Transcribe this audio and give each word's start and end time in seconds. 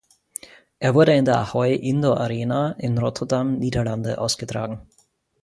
Er 0.79 0.95
wurde 0.95 1.13
in 1.13 1.25
der 1.25 1.37
Ahoy 1.37 1.75
Indoor-Arena 1.75 2.71
in 2.79 2.97
Rotterdam, 2.97 3.59
Niederlande 3.59 4.17
ausgetragen. 4.17 4.87